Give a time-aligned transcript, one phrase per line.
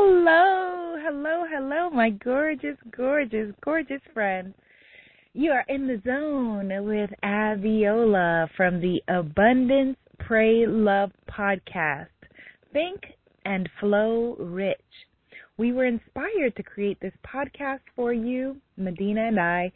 [0.00, 4.54] Hello, hello, hello, my gorgeous, gorgeous, gorgeous friends.
[5.32, 12.06] You are in the zone with Abiola from the Abundance Pray Love podcast.
[12.72, 13.00] Think
[13.44, 14.78] and flow rich.
[15.56, 19.72] We were inspired to create this podcast for you, Medina and I,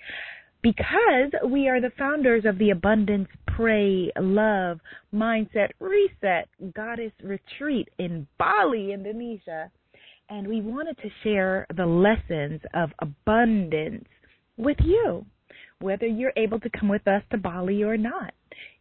[0.63, 4.79] because we are the founders of the Abundance Pray Love
[5.13, 9.69] Mindset Reset Goddess Retreat in Bali, Indonesia.
[10.33, 14.09] And we wanted to share the lessons of abundance
[14.57, 15.27] with you
[15.79, 18.33] whether you're able to come with us to Bali or not.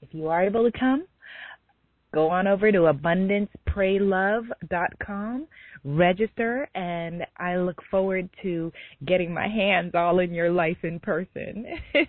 [0.02, 1.06] If you are able to come,
[2.14, 5.48] go on over to abundancepraylove.com,
[5.84, 8.72] register, and I look forward to
[9.06, 11.66] getting my hands all in your life in person.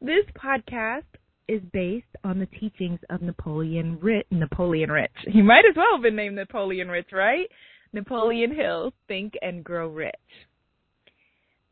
[0.00, 1.02] this podcast
[1.48, 4.28] is based on the teachings of Napoleon Rich.
[4.30, 5.10] Napoleon Rich.
[5.26, 7.48] He might as well have been named Napoleon Rich, right?
[7.94, 10.14] Napoleon Hill, Think and Grow Rich.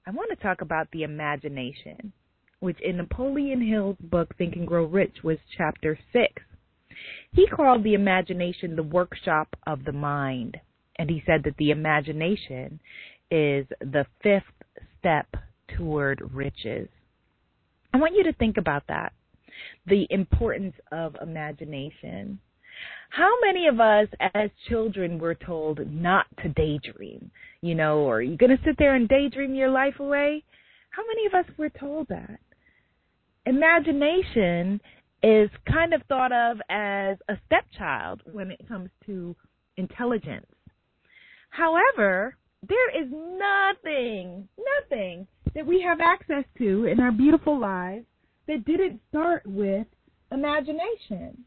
[0.07, 2.13] I want to talk about the imagination,
[2.61, 6.33] which in Napoleon Hill's book Think and Grow Rich was chapter 6.
[7.33, 10.59] He called the imagination the workshop of the mind,
[10.97, 12.79] and he said that the imagination
[13.33, 14.45] is the fifth
[15.01, 15.27] step
[15.77, 16.89] toward riches.
[17.93, 19.13] I want you to think about that.
[19.87, 22.39] The importance of imagination.
[23.13, 27.31] How many of us as children were told not to daydream?
[27.61, 30.43] You know, or are you going to sit there and daydream your life away?
[30.89, 32.41] How many of us were told that?
[33.45, 34.81] Imagination
[35.23, 39.37] is kind of thought of as a stepchild when it comes to
[39.77, 40.47] intelligence.
[41.51, 44.49] However, there is nothing,
[44.81, 48.07] nothing that we have access to in our beautiful lives
[48.49, 49.87] that didn't start with
[50.31, 51.45] imagination.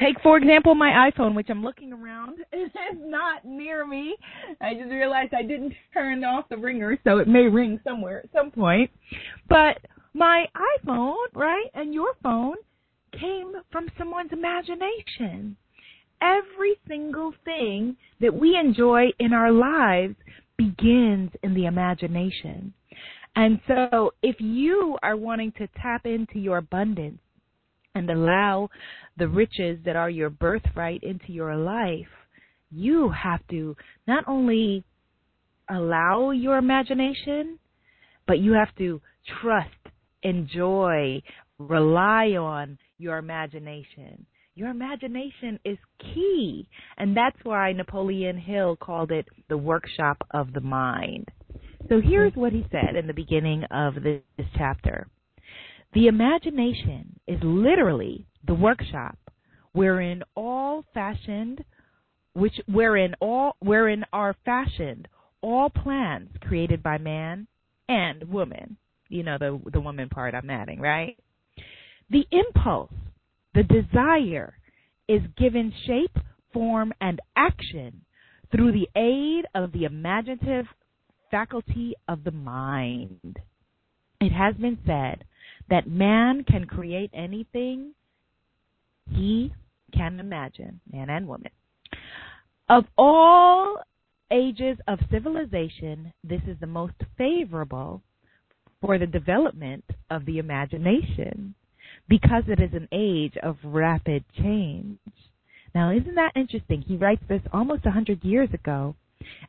[0.00, 2.38] Take, for example, my iPhone, which I'm looking around.
[2.52, 4.16] It is not near me.
[4.60, 8.30] I just realized I didn't turn off the ringer, so it may ring somewhere at
[8.32, 8.90] some point.
[9.48, 9.78] But
[10.14, 10.46] my
[10.84, 12.56] iPhone, right, and your phone
[13.12, 15.56] came from someone's imagination.
[16.20, 20.16] Every single thing that we enjoy in our lives
[20.56, 22.72] begins in the imagination.
[23.36, 27.18] And so if you are wanting to tap into your abundance,
[27.96, 28.68] and allow
[29.16, 32.06] the riches that are your birthright into your life,
[32.70, 33.74] you have to
[34.06, 34.84] not only
[35.70, 37.58] allow your imagination,
[38.26, 39.00] but you have to
[39.40, 39.70] trust,
[40.22, 41.22] enjoy,
[41.58, 44.26] rely on your imagination.
[44.54, 46.68] Your imagination is key.
[46.98, 51.26] And that's why Napoleon Hill called it the workshop of the mind.
[51.88, 52.40] So here's mm-hmm.
[52.40, 54.22] what he said in the beginning of this,
[54.56, 55.08] chapter.
[55.96, 59.16] The imagination is literally the workshop
[59.72, 61.64] wherein all fashioned
[62.34, 65.08] which wherein all wherein are fashioned
[65.40, 67.46] all plans created by man
[67.88, 68.76] and woman.
[69.08, 71.16] You know the the woman part I'm adding, right?
[72.10, 72.92] The impulse,
[73.54, 74.52] the desire
[75.08, 76.18] is given shape,
[76.52, 78.02] form, and action
[78.52, 80.66] through the aid of the imaginative
[81.30, 83.38] faculty of the mind.
[84.20, 85.24] It has been said
[85.70, 87.92] that man can create anything
[89.10, 89.52] he
[89.94, 91.50] can imagine, man and woman.
[92.68, 93.78] Of all
[94.30, 98.02] ages of civilization, this is the most favorable
[98.80, 101.54] for the development of the imagination
[102.08, 104.98] because it is an age of rapid change.
[105.74, 106.82] Now, isn't that interesting?
[106.82, 108.94] He writes this almost a 100 years ago,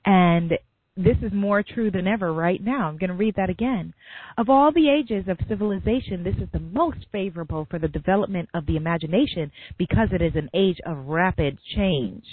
[0.06, 0.54] and
[0.98, 2.88] this is more true than ever right now.
[2.88, 3.94] I'm going to read that again.
[4.38, 8.66] Of all the ages of civilization, this is the most favorable for the development of
[8.66, 12.24] the imagination because it is an age of rapid change.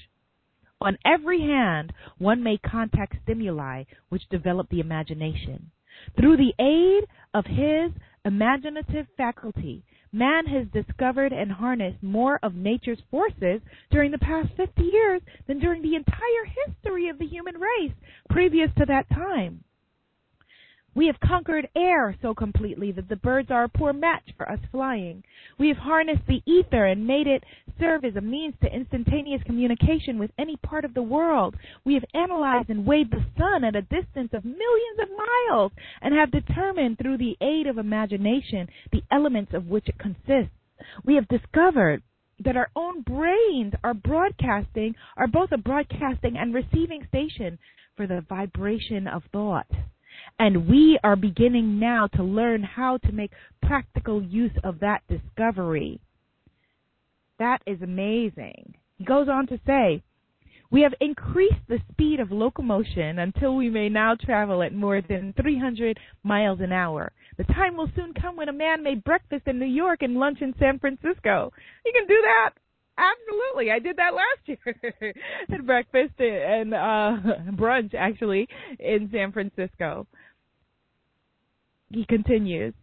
[0.81, 5.71] On every hand, one may contact stimuli which develop the imagination.
[6.19, 7.93] Through the aid of his
[8.25, 9.85] imaginative faculty,
[10.15, 15.59] man has discovered and harnessed more of nature's forces during the past 50 years than
[15.59, 17.93] during the entire history of the human race
[18.31, 19.63] previous to that time.
[20.97, 24.61] We have conquered air so completely that the birds are a poor match for us
[24.71, 25.25] flying.
[25.59, 27.43] We have harnessed the ether and made it
[27.81, 31.57] serve as a means to instantaneous communication with any part of the world.
[31.85, 36.15] We have analyzed and weighed the sun at a distance of millions of miles and
[36.15, 40.55] have determined through the aid of imagination the elements of which it consists.
[41.05, 42.03] We have discovered
[42.45, 47.59] that our own brains are broadcasting, are both a broadcasting and receiving station
[47.97, 49.67] for the vibration of thought.
[50.39, 53.33] And we are beginning now to learn how to make
[53.63, 56.01] practical use of that discovery.
[57.39, 58.75] That is amazing.
[58.97, 60.03] He goes on to say,
[60.71, 65.35] We have increased the speed of locomotion until we may now travel at more than
[65.41, 67.13] 300 miles an hour.
[67.37, 70.39] The time will soon come when a man may breakfast in New York and lunch
[70.41, 71.53] in San Francisco.
[71.85, 72.51] You can do that.
[72.97, 73.71] Absolutely.
[73.73, 75.15] I did that last year.
[75.49, 77.17] Had breakfast and uh
[77.53, 78.49] brunch actually
[78.79, 80.07] in San Francisco.
[81.91, 82.75] He continues.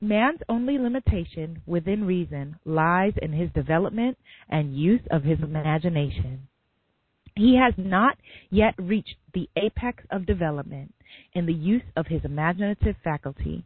[0.00, 4.16] Man's only limitation within reason lies in his development
[4.48, 6.46] and use of his imagination.
[7.34, 8.16] He has not
[8.50, 10.94] yet reached the apex of development
[11.34, 13.64] in the use of his imaginative faculty.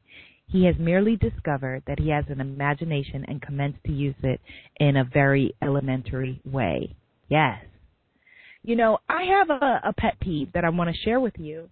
[0.53, 4.39] He has merely discovered that he has an imagination and commenced to use it
[4.77, 6.95] in a very elementary way.
[7.31, 7.59] Yes.
[8.63, 11.71] You know, I have a, a pet peeve that I want to share with you.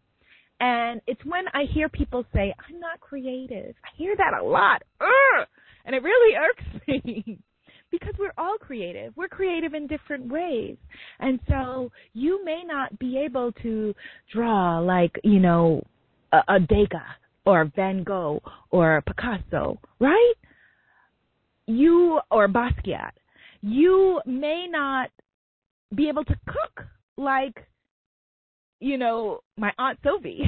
[0.60, 3.74] And it's when I hear people say, I'm not creative.
[3.84, 4.82] I hear that a lot.
[5.00, 5.46] Ugh!
[5.84, 7.38] And it really irks me
[7.90, 9.12] because we're all creative.
[9.14, 10.76] We're creative in different ways.
[11.18, 13.94] And so you may not be able to
[14.32, 15.84] draw like, you know,
[16.32, 18.40] a, a Degas or Van Gogh
[18.70, 20.34] or Picasso, right?
[21.66, 23.12] You or Basquiat.
[23.62, 25.10] You may not
[25.94, 27.66] be able to cook like
[28.80, 30.40] you know, my Aunt Sophie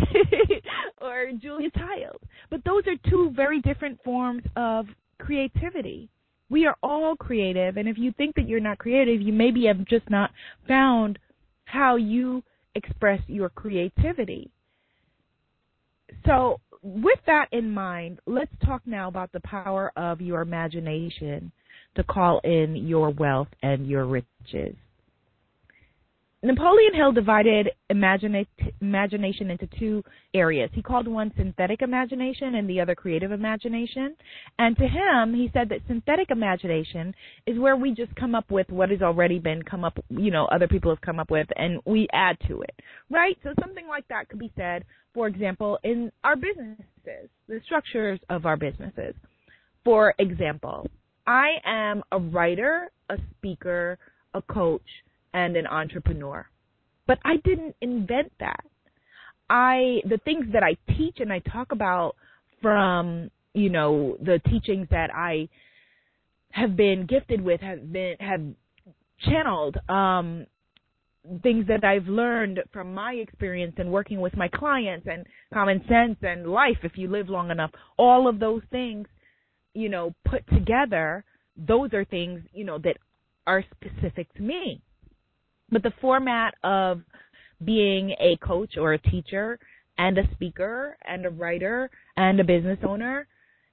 [1.00, 2.16] or Julia Child.
[2.50, 4.86] But those are two very different forms of
[5.20, 6.08] creativity.
[6.50, 9.84] We are all creative, and if you think that you're not creative, you maybe have
[9.86, 10.30] just not
[10.66, 11.18] found
[11.64, 12.42] how you
[12.74, 14.50] express your creativity.
[16.26, 21.52] So, with that in mind, let's talk now about the power of your imagination
[21.94, 24.76] to call in your wealth and your riches.
[26.44, 28.46] Napoleon Hill divided imagina-
[28.80, 30.02] imagination into two
[30.34, 30.70] areas.
[30.74, 34.16] He called one synthetic imagination and the other creative imagination.
[34.58, 37.14] And to him, he said that synthetic imagination
[37.46, 40.46] is where we just come up with what has already been come up, you know,
[40.46, 42.74] other people have come up with and we add to it.
[43.08, 43.38] Right?
[43.44, 44.84] So something like that could be said,
[45.14, 49.14] for example, in our businesses, the structures of our businesses.
[49.84, 50.88] For example,
[51.24, 53.96] I am a writer, a speaker,
[54.34, 54.82] a coach,
[55.34, 56.46] and an entrepreneur.
[57.06, 58.64] But I didn't invent that.
[59.50, 62.16] I the things that I teach and I talk about
[62.60, 65.48] from, you know, the teachings that I
[66.52, 68.40] have been gifted with have been have
[69.24, 70.46] channeled um
[71.42, 75.24] things that I've learned from my experience and working with my clients and
[75.54, 79.06] common sense and life if you live long enough all of those things
[79.72, 81.24] you know put together
[81.56, 82.96] those are things you know that
[83.46, 84.82] are specific to me
[85.72, 87.00] but the format of
[87.64, 89.58] being a coach or a teacher
[89.98, 93.26] and a speaker and a writer and a business owner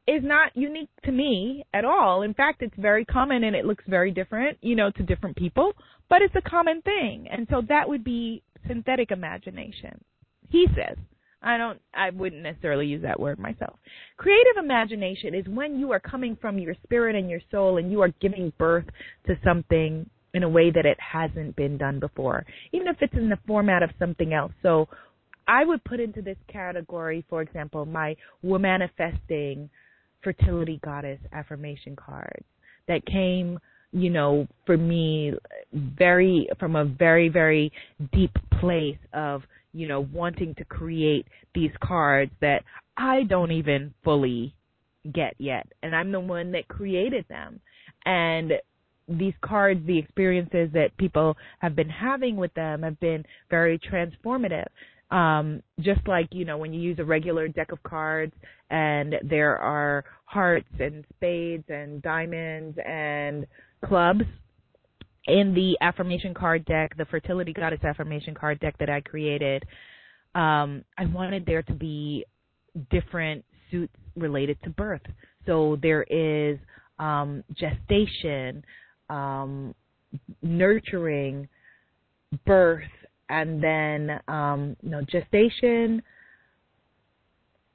[0.08, 2.24] is not unique to me at all.
[2.24, 5.74] In fact, it's very common and it looks very different, you know, to different people,
[6.10, 7.28] but it's a common thing.
[7.32, 10.04] And so that would be synthetic imagination.
[10.50, 10.98] He says.
[11.42, 13.80] I don't I wouldn't necessarily use that word myself.
[14.18, 18.02] Creative imagination is when you are coming from your spirit and your soul and you
[18.02, 18.84] are giving birth
[19.28, 23.30] to something in a way that it hasn't been done before, even if it's in
[23.30, 24.52] the format of something else.
[24.62, 24.88] So
[25.48, 29.70] I would put into this category, for example, my manifesting
[30.24, 32.46] fertility goddess affirmation cards
[32.88, 33.58] that came,
[33.92, 35.34] you know, for me
[35.74, 37.72] very from a very very
[38.14, 39.42] deep place of,
[39.74, 42.64] you know, wanting to create these cards that
[42.98, 44.54] I don't even fully
[45.14, 47.60] get yet and I'm the one that created them.
[48.06, 48.54] And
[49.10, 54.68] these cards, the experiences that people have been having with them have been very transformative.
[55.12, 58.34] Um, just like, you know, when you use a regular deck of cards
[58.70, 63.48] and there are hearts and spades and diamonds and
[63.84, 64.22] clubs,
[65.26, 69.64] in the affirmation card deck, the fertility goddess affirmation card deck that I created,
[70.36, 72.26] um, I wanted there to be
[72.90, 75.02] different suits related to birth.
[75.46, 76.58] So there is
[76.98, 78.64] um, gestation,
[79.10, 79.74] um,
[80.42, 81.48] nurturing
[82.46, 82.84] birth
[83.30, 86.02] and then um, you know gestation.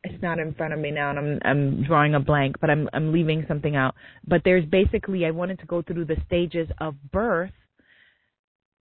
[0.07, 2.89] It's not in front of me now, and I'm I'm drawing a blank, but I'm
[2.93, 3.95] I'm leaving something out.
[4.27, 7.53] But there's basically I wanted to go through the stages of birth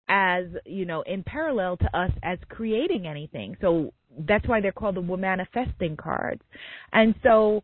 [0.07, 3.57] as you know in parallel to us as creating anything.
[3.59, 3.93] So
[4.27, 6.41] that's why they're called the manifesting cards.
[6.93, 7.63] And so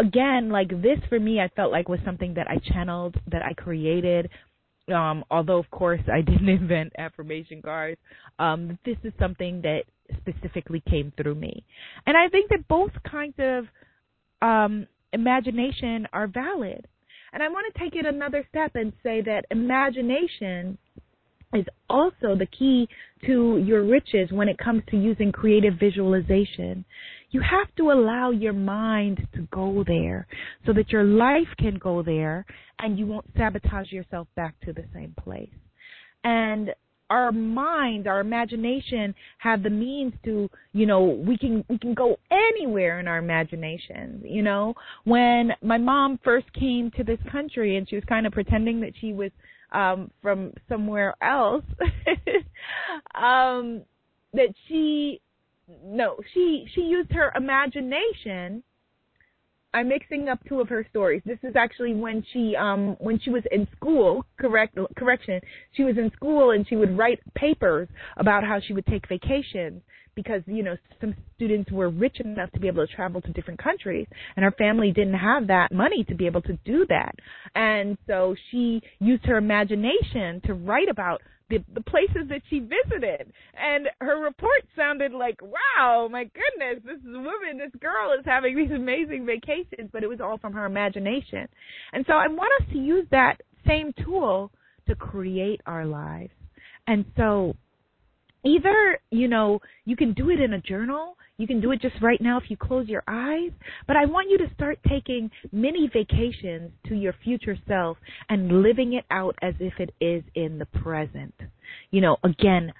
[0.00, 3.52] again, like this for me, I felt like was something that I channeled, that I
[3.52, 4.30] created.
[4.92, 8.00] Um, although of course I didn't invent affirmation cards,
[8.38, 9.82] um, this is something that
[10.18, 11.64] specifically came through me,
[12.06, 13.66] and I think that both kinds of
[14.42, 16.86] um, imagination are valid.
[17.32, 20.76] And I want to take it another step and say that imagination
[21.54, 22.88] is also the key
[23.26, 26.84] to your riches when it comes to using creative visualization.
[27.30, 30.26] You have to allow your mind to go there
[30.66, 32.46] so that your life can go there
[32.78, 35.50] and you won't sabotage yourself back to the same place.
[36.24, 36.70] And
[37.08, 42.16] our mind, our imagination have the means to, you know, we can we can go
[42.30, 44.22] anywhere in our imagination.
[44.24, 48.32] You know, when my mom first came to this country and she was kind of
[48.32, 49.32] pretending that she was
[49.72, 51.64] um from somewhere else,
[53.14, 53.82] um
[54.32, 55.20] that she
[55.84, 58.62] no, she she used her imagination
[59.72, 61.22] I'm mixing up two of her stories.
[61.24, 65.40] This is actually when she um when she was in school, correct correction.
[65.72, 69.82] She was in school and she would write papers about how she would take vacations
[70.16, 73.62] because, you know, some students were rich enough to be able to travel to different
[73.62, 77.14] countries and her family didn't have that money to be able to do that.
[77.54, 83.32] And so she used her imagination to write about the the places that she visited.
[83.54, 88.70] And her report sounded like wow my goodness this woman this girl is having these
[88.70, 91.46] amazing vacations but it was all from her imagination.
[91.92, 94.50] And so i want us to use that same tool
[94.88, 96.32] to create our lives.
[96.86, 97.54] And so
[98.44, 101.94] either you know you can do it in a journal you can do it just
[102.02, 103.50] right now if you close your eyes
[103.86, 107.96] but i want you to start taking mini vacations to your future self
[108.28, 111.34] and living it out as if it is in the present
[111.90, 112.72] you know again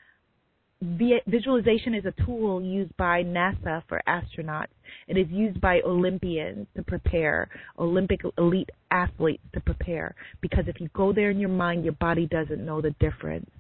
[0.83, 4.69] visualization is a tool used by NASA for astronauts.
[5.09, 7.49] It is used by Olympians to prepare,
[7.79, 10.15] Olympic elite athletes to prepare.
[10.41, 13.51] Because if you go there in your mind, your body doesn't know the difference.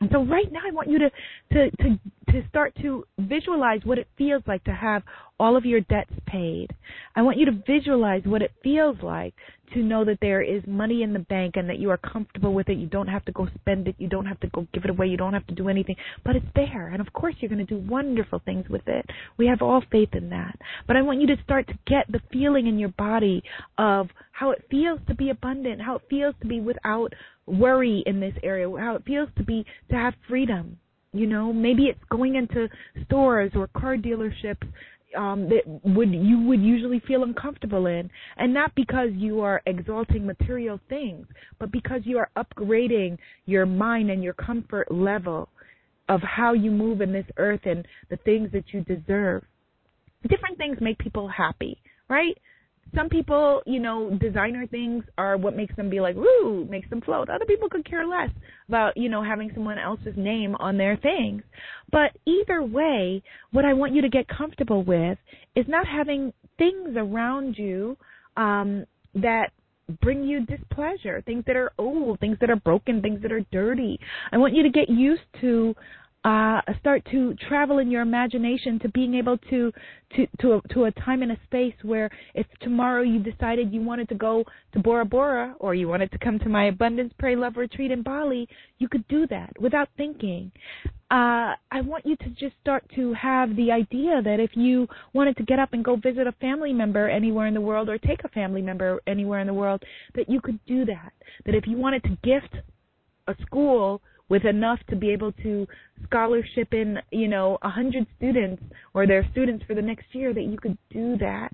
[0.00, 1.10] And so right now I want you to,
[1.52, 2.00] to, to,
[2.32, 5.02] to start to visualize what it feels like to have
[5.38, 6.68] all of your debts paid.
[7.14, 9.34] I want you to visualize what it feels like
[9.74, 12.68] to know that there is money in the bank and that you are comfortable with
[12.68, 12.78] it.
[12.78, 13.96] You don't have to go spend it.
[13.98, 15.06] You don't have to go give it away.
[15.06, 16.88] You don't have to do anything, but it's there.
[16.88, 19.04] And of course you're going to do wonderful things with it.
[19.36, 20.56] We have all faith in that.
[20.86, 23.42] But I want you to start to get the feeling in your body
[23.78, 27.12] of how it feels to be abundant, how it feels to be without
[27.46, 30.78] worry in this area, how it feels to be to have freedom.
[31.12, 32.68] You know, maybe it's going into
[33.06, 34.68] stores or car dealerships
[35.16, 40.26] um, that would you would usually feel uncomfortable in, and not because you are exalting
[40.26, 41.26] material things,
[41.58, 45.48] but because you are upgrading your mind and your comfort level
[46.08, 49.42] of how you move in this earth and the things that you deserve.
[50.28, 52.36] Different things make people happy, right?
[52.94, 57.00] Some people, you know, designer things are what makes them be like, woo, makes them
[57.00, 57.28] float.
[57.28, 58.30] Other people could care less
[58.68, 61.42] about, you know, having someone else's name on their things.
[61.90, 65.18] But either way, what I want you to get comfortable with
[65.54, 67.96] is not having things around you
[68.36, 69.50] um, that
[70.00, 73.98] bring you displeasure, things that are old, things that are broken, things that are dirty.
[74.32, 75.74] I want you to get used to
[76.26, 79.72] uh, start to travel in your imagination to being able to
[80.16, 83.80] to to a, to a time and a space where if tomorrow you decided you
[83.80, 87.36] wanted to go to Bora Bora or you wanted to come to my Abundance Pray
[87.36, 90.50] Love retreat in Bali, you could do that without thinking.
[91.12, 95.36] Uh, I want you to just start to have the idea that if you wanted
[95.36, 98.24] to get up and go visit a family member anywhere in the world or take
[98.24, 99.84] a family member anywhere in the world,
[100.16, 101.12] that you could do that.
[101.44, 102.56] That if you wanted to gift
[103.28, 105.66] a school with enough to be able to
[106.04, 108.62] scholarship in, you know, a hundred students
[108.94, 111.52] or their students for the next year that you could do that.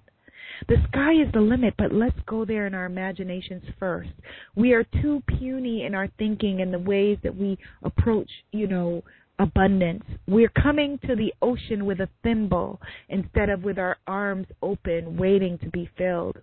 [0.69, 4.11] The sky is the limit, but let's go there in our imaginations first.
[4.55, 9.03] We are too puny in our thinking and the ways that we approach, you know,
[9.39, 10.05] abundance.
[10.29, 15.59] We're coming to the ocean with a thimble instead of with our arms open, waiting
[15.59, 16.39] to be filled.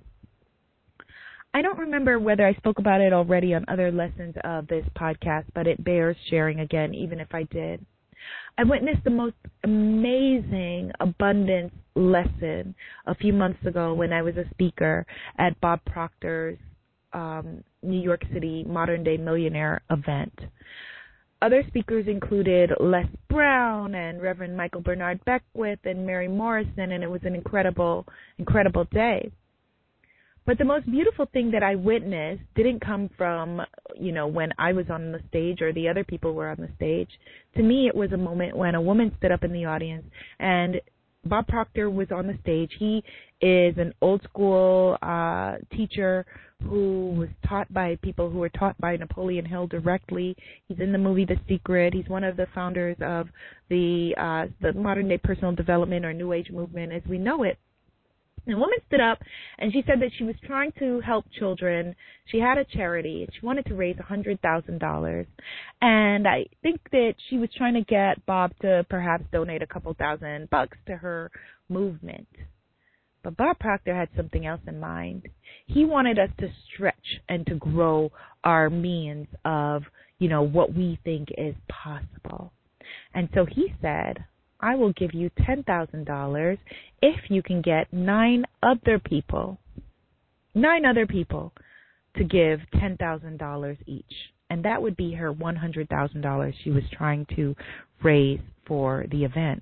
[1.54, 5.46] I don't remember whether I spoke about it already on other lessons of this podcast,
[5.56, 7.84] but it bears sharing again, even if I did.
[8.58, 12.76] I witnessed the most amazing abundance lesson
[13.08, 15.06] a few months ago when I was a speaker
[15.38, 16.58] at Bob Proctor's
[17.14, 20.38] um, New York City Modern Day Millionaire event.
[21.42, 27.10] Other speakers included Les Brown and Reverend Michael Bernard Beckwith and Mary Morrissey, and it
[27.10, 28.06] was an incredible,
[28.38, 29.32] incredible day.
[30.50, 33.62] But the most beautiful thing that I witnessed didn't come from,
[33.96, 36.70] you know, when I was on the stage or the other people were on the
[36.76, 37.12] stage.
[37.56, 40.06] To me, it was a moment when a woman stood up in the audience
[40.40, 40.82] and
[41.24, 42.72] Bob Proctor was on the stage.
[42.80, 43.04] He
[43.42, 46.26] is an old school uh, teacher
[46.64, 50.36] who was taught by people who were taught by Napoleon Hill directly.
[50.68, 51.94] He's in the movie The Secret.
[51.94, 53.28] He's one of the founders of
[53.70, 57.60] the uh, the modern day personal development or New Age movement as we know it.
[58.46, 59.20] The woman stood up
[59.58, 61.96] and she said that she was trying to help children.
[62.26, 63.28] She had a charity.
[63.34, 65.28] She wanted to raise a hundred thousand dollars,
[65.82, 69.94] and I think that she was trying to get Bob to perhaps donate a couple
[69.94, 71.32] thousand bucks to her
[71.70, 72.28] movement.
[73.24, 75.28] But Bob Proctor had something else in mind.
[75.68, 76.96] He wanted us to stretch
[77.28, 78.12] and to grow
[78.44, 79.84] our means of,
[80.20, 82.54] you know, what we think is possible.
[83.14, 84.24] And so he said,
[84.60, 86.58] I will give you $10,000
[87.02, 89.58] if you can get nine other people,
[90.54, 91.54] nine other people
[92.18, 94.06] to give $10,000 each.
[94.50, 97.56] And that would be her $100,000 she was trying to
[98.04, 99.62] raise for the event.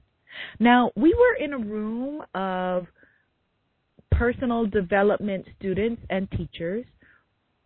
[0.60, 2.88] Now, we were in a room of
[4.12, 6.86] personal development students and teachers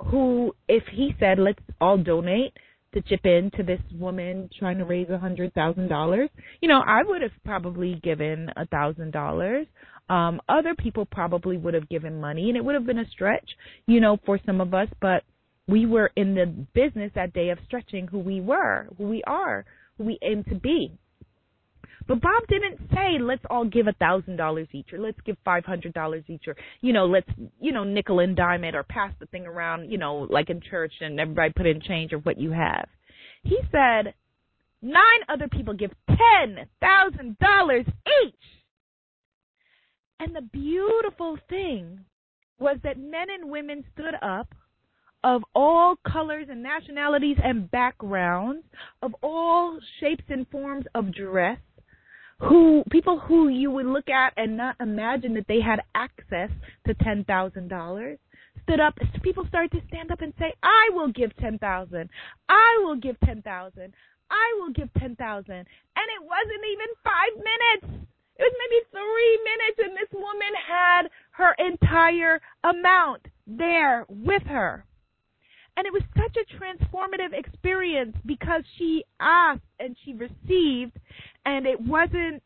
[0.06, 2.54] who, if he said, let's all donate,
[2.94, 6.30] to chip in to this woman trying to raise a hundred thousand dollars.
[6.62, 9.68] You know, I would have probably given a thousand dollars.
[10.10, 13.50] Um, other people probably would have given money, and it would have been a stretch,
[13.88, 14.90] you know, for some of us.
[15.00, 15.24] But
[15.68, 19.66] we were in the business that day of stretching who we were, who we are,
[19.98, 20.98] who we aim to be.
[22.08, 25.66] But Bob didn't say let's all give a thousand dollars each or let's give five
[25.66, 27.30] hundred dollars each or you know, let's
[27.60, 30.62] you know, nickel and dime it or pass the thing around, you know, like in
[30.62, 32.88] church and everybody put in change of what you have.
[33.44, 34.14] He said
[34.82, 37.86] nine other people give ten thousand dollars
[38.26, 38.36] each.
[40.20, 42.02] And the beautiful thing
[42.60, 44.54] was that men and women stood up
[45.24, 48.64] of all colors and nationalities and backgrounds,
[49.02, 51.60] of all shapes and forms of dress,
[52.42, 56.50] who people who you would look at and not imagine that they had access
[56.88, 58.18] to ten thousand dollars
[58.64, 62.10] stood up people started to stand up and say i will give ten thousand
[62.50, 63.94] i will give ten thousand
[64.32, 65.68] i will give ten thousand.
[65.98, 68.08] And it wasn't even five minutes.
[68.38, 74.86] It was maybe three minutes and this woman had her entire amount there with her
[75.78, 80.98] and it was such a transformative experience because she asked and she received
[81.46, 82.42] and it wasn't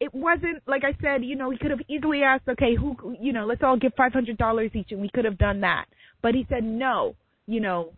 [0.00, 3.32] it wasn't like I said, you know, he could have easily asked, okay, who, you
[3.32, 5.84] know, let's all give five hundred dollars each, and we could have done that.
[6.22, 7.14] But he said, no,
[7.46, 7.92] you know,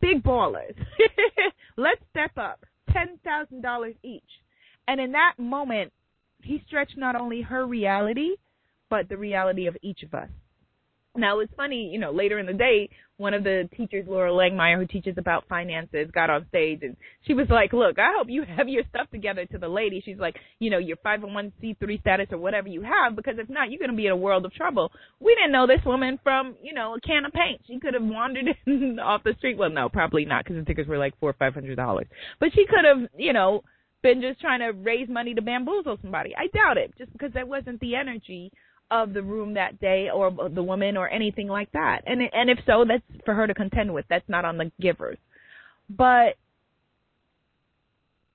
[0.00, 0.74] big ballers,
[1.76, 4.22] let's step up, ten thousand dollars each.
[4.88, 5.92] And in that moment,
[6.42, 8.30] he stretched not only her reality,
[8.90, 10.28] but the reality of each of us.
[11.18, 14.78] Now it's funny, you know, later in the day, one of the teachers, Loral Langemeier,
[14.78, 18.44] who teaches about finances, got on stage and she was like, "Look, I hope you
[18.56, 22.38] have your stuff together." To the lady, she's like, "You know, your 501c3 status or
[22.38, 24.92] whatever you have, because if not, you're going to be in a world of trouble."
[25.20, 27.60] We didn't know this woman from, you know, a can of paint.
[27.66, 29.58] She could have wandered in off the street.
[29.58, 32.06] Well, no, probably not, because the tickets were like four or five hundred dollars.
[32.38, 33.62] But she could have, you know,
[34.02, 36.34] been just trying to raise money to bamboozle somebody.
[36.36, 38.52] I doubt it, just because that wasn't the energy
[38.90, 42.02] of the room that day or the woman or anything like that.
[42.06, 44.06] And and if so, that's for her to contend with.
[44.08, 45.18] That's not on the givers.
[45.90, 46.36] But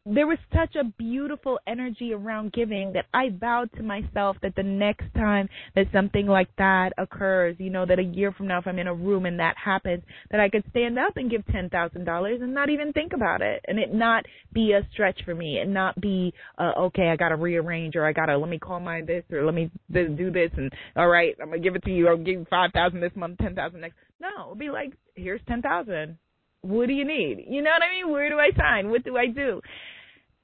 [0.05, 4.63] there was such a beautiful energy around giving that I vowed to myself that the
[4.63, 8.67] next time that something like that occurs, you know, that a year from now, if
[8.67, 11.69] I'm in a room and that happens, that I could stand up and give ten
[11.69, 15.33] thousand dollars and not even think about it, and it not be a stretch for
[15.33, 17.07] me, and not be uh, okay.
[17.07, 19.55] I got to rearrange, or I got to let me call my this, or let
[19.55, 22.09] me this, do this, and all right, I'm gonna give it to you.
[22.09, 23.95] I'll give you five thousand this month, ten thousand next.
[24.19, 26.17] No, it'll be like, here's ten thousand
[26.63, 27.45] what do you need?
[27.47, 28.11] You know what I mean?
[28.11, 28.89] Where do I sign?
[28.89, 29.61] What do I do?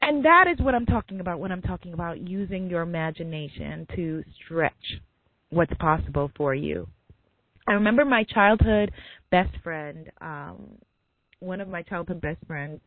[0.02, 4.24] And that is what I'm talking about when I'm talking about using your imagination to
[4.46, 4.74] stretch
[5.50, 6.88] what's possible for you.
[7.68, 8.92] I remember my childhood
[9.32, 10.78] best friend, um,
[11.40, 12.80] one of my childhood best friends.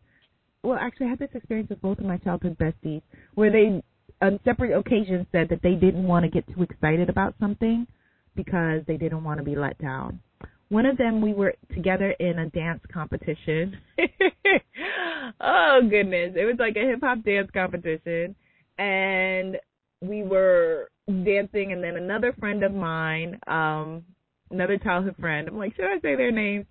[0.63, 3.03] Well, actually, I had this experience with both of my childhood besties
[3.35, 3.83] where they,
[4.25, 7.87] on separate occasions, said that they didn't want to get too excited about something
[8.35, 10.21] because they didn't want to be let down.
[10.73, 13.77] One of them, we were together in a dance competition.
[15.39, 18.35] oh goodness, it was like a hip hop dance competition,
[18.79, 19.59] and
[20.01, 21.73] we were dancing.
[21.73, 24.03] And then another friend of mine, um,
[24.51, 26.65] another childhood friend, I'm like, should I say their names?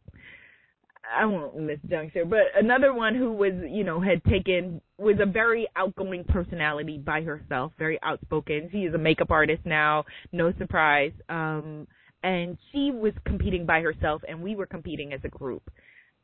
[1.16, 5.28] I won't miss misjuncture, but another one who was, you know, had taken was a
[5.28, 8.70] very outgoing personality by herself, very outspoken.
[8.72, 11.12] She is a makeup artist now, no surprise.
[11.30, 11.86] Um
[12.24, 15.64] and she was competing by herself and we were competing as a group.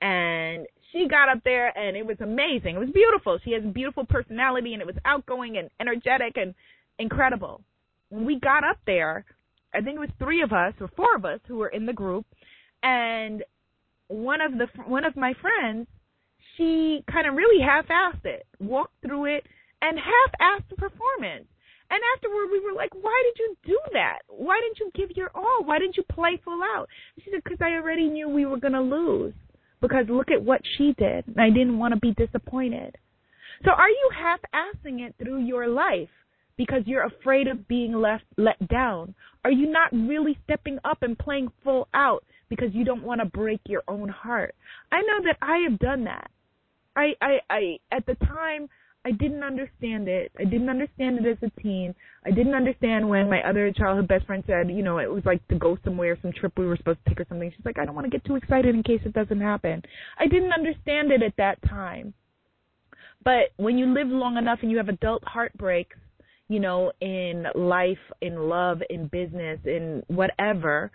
[0.02, 2.76] And she got up there and it was amazing.
[2.76, 3.40] It was beautiful.
[3.44, 6.54] She has a beautiful personality and it was outgoing and energetic and
[7.00, 7.62] incredible.
[8.10, 9.26] When we got up there
[9.74, 11.94] i think it was three of us or four of us who were in the
[11.94, 12.26] group
[12.84, 13.44] and
[14.08, 15.88] one of the one of my friends
[16.56, 19.44] she kind of really half-assed it walked through it
[19.82, 21.48] and half-assed the performance
[21.90, 24.20] And afterward, we were like, why did you do that?
[24.28, 25.64] Why didn't you give your all?
[25.64, 26.88] Why didn't you play full out?
[27.24, 29.34] She said, because I already knew we were going to lose.
[29.80, 31.28] Because look at what she did.
[31.28, 32.98] And I didn't want to be disappointed.
[33.64, 36.10] So are you half-assing it through your life
[36.58, 39.16] because you're afraid of being left let down?
[39.46, 43.26] Are you not really stepping up and playing full out because you don't want to
[43.26, 44.56] break your own heart?
[44.92, 46.30] I know that I have done that.
[46.96, 48.68] I I I at the time
[49.08, 50.34] I didn't understand it.
[50.38, 51.96] I didn't understand it as a teen.
[52.26, 55.48] I didn't understand when my other childhood best friend said, you know, it was like
[55.48, 57.50] to go somewhere, some trip we were supposed to take or something.
[57.56, 59.82] She's like, I don't want to get too excited in case it doesn't happen.
[60.20, 62.14] I didn't understand it at that time.
[63.24, 65.96] But when you live long enough and you have adult heartbreaks,
[66.50, 70.92] you know, in life, in love, in business, in whatever,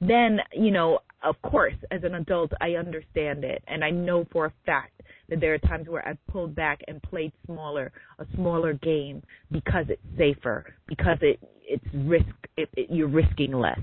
[0.00, 3.62] then, you know, of course, as an adult, I understand it.
[3.68, 7.02] And I know for a fact that there are times where I've pulled back and
[7.02, 13.08] played smaller, a smaller game because it's safer, because it, it's risk, it, it, you're
[13.08, 13.78] risking less.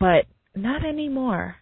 [0.00, 1.56] But not anymore.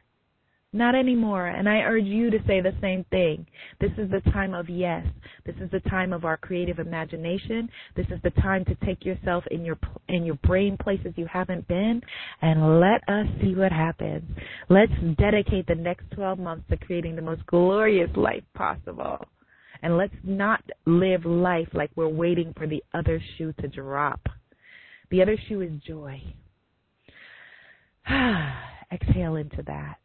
[0.73, 1.47] Not anymore.
[1.47, 3.47] And I urge you to say the same thing.
[3.81, 5.07] This is the time of yes.
[5.47, 7.69] This is the time of our creative imagination.
[7.97, 11.67] This is the time to take yourself in your in your brain places you haven't
[11.69, 12.03] been
[12.43, 14.25] and let us see what happens.
[14.69, 19.25] Let's dedicate the next 12 months to creating the most glorious life possible.
[19.83, 24.21] And let's not live life like we're waiting for the other shoe to drop.
[25.11, 26.21] The other shoe is joy.
[28.93, 29.99] Exhale into that.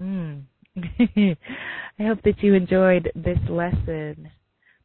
[0.00, 0.42] Mm.
[0.76, 4.30] I hope that you enjoyed this lesson.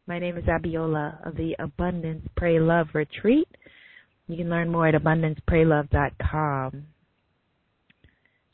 [0.08, 3.48] My name is Abiola of the Abundance Pray Love Retreat.
[4.28, 6.84] You can learn more at abundancepraylove.com.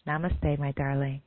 [0.08, 1.22] Namaste, my darling.